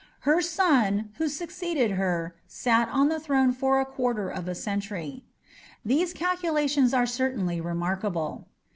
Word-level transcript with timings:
Her 0.21 0.41
son, 0.41 1.11
who 1.19 1.27
succeeded 1.29 1.91
her, 1.91 2.33
sat 2.47 2.89
on 2.89 3.09
the 3.09 3.19
throne 3.19 3.51
for 3.51 3.79
a 3.79 3.85
quarter 3.85 4.31
of 4.31 4.47
a 4.47 4.55
century. 4.55 5.25
These 5.85 6.11
calculations 6.13 6.91
are 6.91 7.05
certainly 7.05 7.61
remarkable. 7.61 8.47